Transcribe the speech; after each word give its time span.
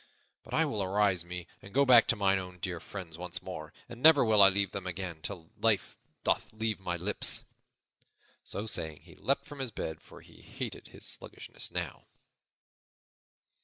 But 0.43 0.55
I 0.55 0.65
will 0.65 0.81
arouse 0.81 1.23
me 1.23 1.45
and 1.61 1.75
go 1.75 1.85
back 1.85 2.07
to 2.07 2.15
mine 2.15 2.39
own 2.39 2.57
dear 2.57 2.79
friends 2.79 3.19
once 3.19 3.39
more, 3.39 3.71
and 3.87 4.01
never 4.01 4.25
will 4.25 4.41
I 4.41 4.49
leave 4.49 4.71
them 4.71 4.87
again 4.87 5.21
till 5.21 5.51
life 5.59 5.95
doth 6.23 6.51
leave 6.51 6.79
my 6.79 6.97
lips." 6.97 7.43
So 8.43 8.65
saying, 8.65 9.01
he 9.03 9.13
leaped 9.13 9.45
from 9.45 9.63
bed, 9.75 10.01
for 10.01 10.21
he 10.21 10.41
hated 10.41 10.87
his 10.87 11.05
sluggishness 11.05 11.69
now. 11.69 12.05